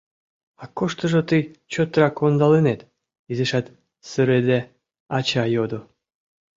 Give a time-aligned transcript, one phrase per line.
[0.61, 1.41] —А куштыжо тый
[1.71, 2.81] чотрак ондалынет?—
[3.31, 3.65] изишат
[4.09, 4.59] сырыде
[5.17, 5.79] ача йодо.